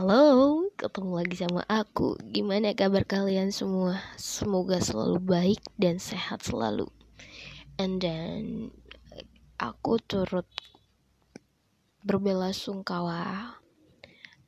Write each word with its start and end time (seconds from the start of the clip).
Halo, 0.00 0.64
ketemu 0.80 1.12
lagi 1.20 1.36
sama 1.36 1.62
aku. 1.68 2.16
Gimana 2.30 2.72
kabar 2.72 3.04
kalian 3.04 3.52
semua? 3.52 4.00
Semoga 4.16 4.80
selalu 4.80 5.20
baik 5.20 5.60
dan 5.76 6.00
sehat 6.00 6.40
selalu. 6.46 6.88
And 7.76 8.00
then 8.00 8.72
aku 9.60 10.00
turut 10.00 10.48
berbelasungkawa 12.00 13.54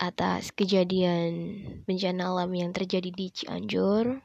atas 0.01 0.51
kejadian 0.57 1.63
bencana 1.85 2.33
alam 2.33 2.51
yang 2.57 2.73
terjadi 2.73 3.13
di 3.13 3.29
Cianjur. 3.29 4.25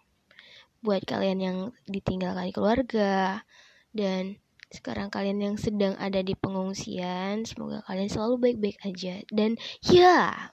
Buat 0.80 1.04
kalian 1.04 1.40
yang 1.44 1.58
ditinggalkan 1.92 2.56
keluarga 2.56 3.44
dan 3.92 4.40
sekarang 4.68 5.08
kalian 5.08 5.40
yang 5.40 5.56
sedang 5.56 5.96
ada 5.96 6.20
di 6.20 6.36
pengungsian, 6.36 7.48
semoga 7.48 7.84
kalian 7.88 8.12
selalu 8.12 8.36
baik-baik 8.52 8.78
aja. 8.84 9.24
Dan 9.32 9.56
ya, 9.80 10.52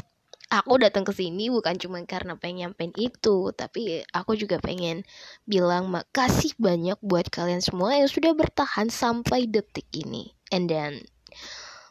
aku 0.55 0.79
datang 0.79 1.03
ke 1.03 1.11
sini 1.11 1.51
bukan 1.51 1.75
cuma 1.83 1.99
karena 2.07 2.39
pengen 2.39 2.71
nyampein 2.71 2.95
itu, 2.95 3.51
tapi 3.59 4.07
aku 4.15 4.39
juga 4.39 4.63
pengen 4.63 5.03
bilang 5.51 5.91
makasih 5.91 6.55
banyak 6.63 6.99
buat 7.03 7.27
kalian 7.27 7.59
semua 7.59 7.99
yang 7.99 8.07
sudah 8.07 8.31
bertahan 8.39 8.87
sampai 8.87 9.51
detik 9.51 9.91
ini. 9.91 10.31
And 10.55 10.71
then 10.71 11.03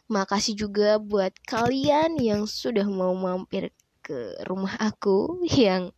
makasih 0.08 0.56
juga 0.56 0.96
buat 0.96 1.32
kalian 1.44 2.20
yang 2.20 2.48
sudah 2.48 2.84
mau 2.88 3.12
mampir 3.12 3.72
ke 4.04 4.36
rumah 4.44 4.76
aku 4.76 5.44
yang 5.48 5.92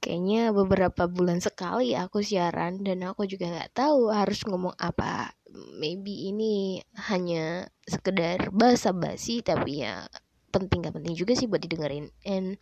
kayaknya 0.00 0.54
beberapa 0.54 1.08
bulan 1.10 1.42
sekali 1.42 1.96
aku 1.98 2.22
siaran 2.22 2.82
dan 2.86 3.02
aku 3.04 3.26
juga 3.26 3.50
nggak 3.50 3.72
tahu 3.74 4.12
harus 4.12 4.42
ngomong 4.46 4.74
apa. 4.78 5.34
Maybe 5.80 6.28
ini 6.28 6.84
hanya 7.08 7.70
sekedar 7.88 8.52
basa-basi 8.52 9.40
tapi 9.40 9.82
ya 9.86 10.04
penting 10.52 10.88
gak 10.88 10.96
penting 10.96 11.12
juga 11.12 11.32
sih 11.36 11.48
buat 11.48 11.60
didengerin. 11.60 12.08
And 12.24 12.56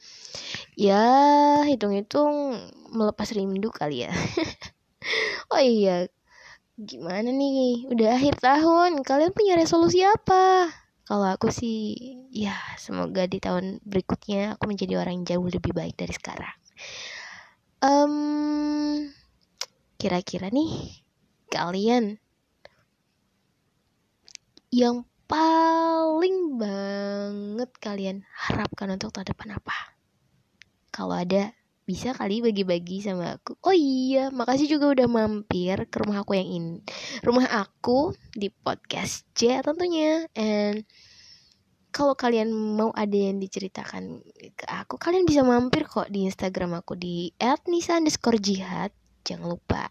ya 0.74 1.04
hitung-hitung 1.66 2.58
melepas 2.90 3.30
rindu 3.34 3.70
kali 3.70 4.08
ya. 4.08 4.12
Oh 5.52 5.60
iya 5.60 6.08
gimana 6.80 7.28
nih? 7.28 7.84
Udah 7.92 8.16
akhir 8.16 8.40
tahun 8.40 9.04
kalian 9.04 9.36
punya 9.36 9.54
resolusi 9.60 10.00
apa? 10.00 10.72
Kalau 11.04 11.28
aku 11.28 11.52
sih 11.52 11.92
ya 12.32 12.56
semoga 12.80 13.28
di 13.28 13.36
tahun 13.36 13.84
berikutnya 13.84 14.56
aku 14.56 14.72
menjadi 14.72 14.96
orang 14.96 15.20
yang 15.20 15.36
jauh 15.36 15.46
lebih 15.46 15.76
baik 15.76 16.00
dari 16.00 16.16
sekarang 16.16 16.56
um, 17.84 19.04
kira-kira 20.00 20.48
nih 20.48 21.04
kalian 21.52 22.16
yang 24.72 25.06
paling 25.28 26.58
banget 26.58 27.70
kalian 27.78 28.26
harapkan 28.32 28.90
untuk 28.90 29.14
tahun 29.14 29.30
depan 29.30 29.60
apa? 29.60 29.94
Kalau 30.90 31.14
ada, 31.14 31.54
bisa 31.84 32.16
kali 32.16 32.40
bagi-bagi 32.42 33.04
sama 33.04 33.38
aku. 33.38 33.54
Oh 33.62 33.76
iya, 33.76 34.32
makasih 34.32 34.66
juga 34.66 34.90
udah 34.94 35.06
mampir 35.06 35.78
ke 35.86 35.96
rumah 36.00 36.24
aku 36.24 36.34
yang 36.34 36.48
ini. 36.48 36.82
Rumah 37.22 37.46
aku 37.50 38.16
di 38.34 38.50
podcast 38.50 39.28
C 39.36 39.62
tentunya. 39.62 40.26
And 40.34 40.82
kalau 41.94 42.18
kalian 42.18 42.50
mau 42.50 42.90
ada 42.90 43.14
yang 43.14 43.38
diceritakan 43.38 44.18
ke 44.58 44.66
aku, 44.66 44.98
kalian 44.98 45.22
bisa 45.22 45.46
mampir 45.46 45.86
kok 45.86 46.10
di 46.10 46.26
Instagram 46.26 46.82
aku 46.82 46.98
di 46.98 47.30
@nisa_jihad. 47.38 48.90
Jangan 49.22 49.46
lupa 49.46 49.86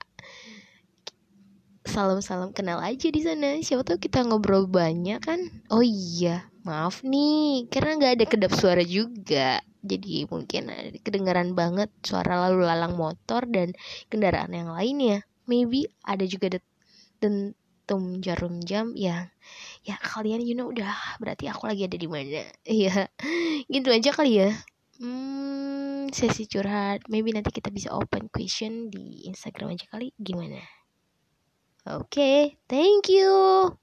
salam-salam 1.84 2.56
kenal 2.56 2.80
aja 2.80 3.08
di 3.12 3.22
sana. 3.24 3.60
Siapa 3.60 3.84
tahu 3.88 4.00
kita 4.00 4.24
ngobrol 4.28 4.68
banyak 4.68 5.20
kan? 5.20 5.40
Oh 5.72 5.84
iya, 5.84 6.48
maaf 6.68 7.04
nih, 7.04 7.68
karena 7.72 8.00
nggak 8.00 8.14
ada 8.20 8.26
kedap 8.28 8.52
suara 8.56 8.84
juga. 8.84 9.60
Jadi 9.84 10.24
mungkin 10.32 10.72
ada 10.72 10.96
kedengaran 11.04 11.56
banget 11.56 11.92
suara 12.04 12.48
lalu 12.48 12.64
lalang 12.64 12.96
motor 12.96 13.44
dan 13.48 13.76
kendaraan 14.08 14.56
yang 14.56 14.72
lainnya. 14.72 15.28
Maybe 15.44 15.92
ada 16.08 16.24
juga 16.24 16.56
dentum 17.84 18.24
jarum 18.24 18.64
jam 18.64 18.96
yang 18.96 19.28
ya 19.84 20.00
kalian 20.00 20.40
you 20.40 20.56
know 20.56 20.72
udah 20.72 20.96
berarti 21.20 21.52
aku 21.52 21.68
lagi 21.68 21.84
ada 21.84 22.00
di 22.00 22.08
mana. 22.08 22.48
Iya, 22.64 23.12
gitu 23.68 23.92
aja 23.92 24.10
kali 24.16 24.40
ya. 24.40 24.50
Hmm, 25.04 26.08
sesi 26.16 26.48
curhat. 26.48 27.04
Maybe 27.12 27.36
nanti 27.36 27.52
kita 27.52 27.68
bisa 27.68 27.92
open 27.92 28.32
question 28.32 28.88
di 28.88 29.28
Instagram 29.28 29.76
aja 29.76 29.84
kali. 29.92 30.16
Gimana? 30.16 30.64
Okay, 31.84 32.56
thank 32.72 33.12
you. 33.12 33.83